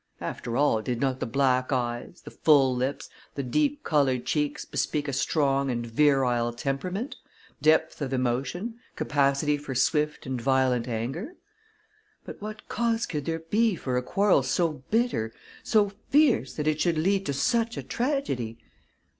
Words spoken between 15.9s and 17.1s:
fierce, that it should